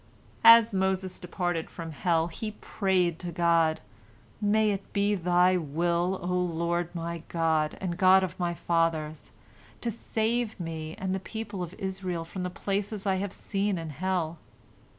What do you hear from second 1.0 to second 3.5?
departed from hell, he prayed to